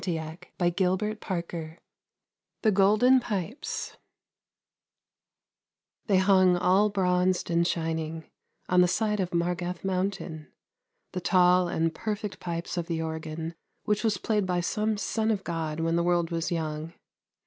PARABLES 0.03 0.47
OF 0.59 1.01
A 1.11 1.15
PROVINCE 1.17 1.77
THE 2.63 2.71
GOLDEN 2.71 3.19
PIPES 3.19 3.97
THEY 6.07 6.17
hung 6.17 6.57
all 6.57 6.89
bronzed 6.89 7.51
and 7.51 7.67
shining, 7.67 8.23
on 8.67 8.81
the 8.81 8.87
side 8.87 9.19
of 9.19 9.29
Margath 9.31 9.83
Mountain— 9.85 10.51
the 11.13 11.21
tall 11.21 11.67
and 11.67 11.93
perfect 11.93 12.39
pipes 12.39 12.77
of 12.77 12.87
the 12.87 12.99
organ 13.03 13.53
which 13.83 14.03
was 14.03 14.17
played 14.17 14.47
by 14.47 14.59
some 14.59 14.97
son 14.97 15.29
of 15.29 15.43
God 15.43 15.79
when 15.79 15.97
the 15.97 16.03
world 16.03 16.31
was 16.31 16.51
young. 16.51 16.93